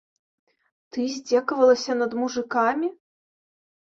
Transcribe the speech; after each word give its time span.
Ты 0.95 0.99
здзекавалася 1.15 1.97
над 1.99 2.11
мужыкамі? 2.21 2.87